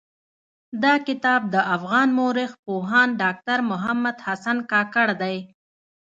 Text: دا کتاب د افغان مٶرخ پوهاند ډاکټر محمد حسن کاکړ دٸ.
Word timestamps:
دا 0.83 0.93
کتاب 1.07 1.41
د 1.53 1.55
افغان 1.75 2.07
مٶرخ 2.17 2.51
پوهاند 2.65 3.11
ډاکټر 3.23 3.57
محمد 3.71 4.15
حسن 4.25 4.57
کاکړ 4.71 5.07
دٸ. 5.21 5.35